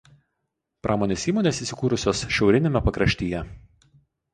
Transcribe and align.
Pramonės 0.87 1.27
įmonės 1.33 1.61
įsikūrusios 1.67 2.25
šiauriniame 2.41 2.87
pakraštyje. 2.91 3.49